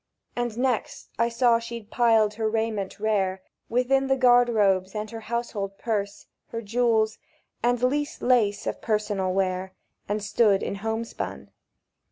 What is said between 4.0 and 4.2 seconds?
the